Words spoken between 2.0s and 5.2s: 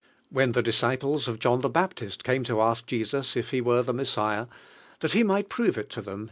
came to ask Jesus if ne were the Mes siah, Hint